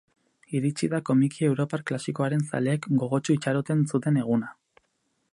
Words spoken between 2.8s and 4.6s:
gogotsu itxaroten zuten eguna.